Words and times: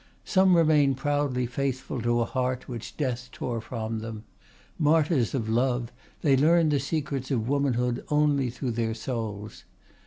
Some 0.25 0.57
remain 0.57 0.95
proudly 0.95 1.45
faithful 1.45 2.01
to 2.01 2.21
a 2.21 2.25
heart 2.25 2.67
which 2.67 2.97
death 2.97 3.29
tore 3.31 3.61
from 3.61 3.99
them; 3.99 4.23
martyrs 4.79 5.35
of 5.35 5.47
love, 5.47 5.91
they 6.23 6.35
learn 6.35 6.69
the 6.69 6.79
secrets 6.79 7.29
of 7.29 7.47
womanhood 7.47 8.03
only 8.09 8.49
though 8.49 8.71
their 8.71 8.95
souls. 8.95 9.63